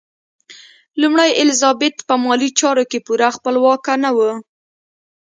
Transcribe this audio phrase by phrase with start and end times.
[1.01, 4.31] لومړۍ الیزابت په مالي چارو کې پوره خپلواکه نه وه.